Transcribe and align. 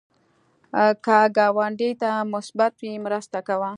که 1.05 1.17
ګاونډي 1.37 1.91
ته 2.01 2.09
مصیبت 2.33 2.73
وي، 2.81 2.93
مرسته 3.05 3.39
کوه 3.47 3.69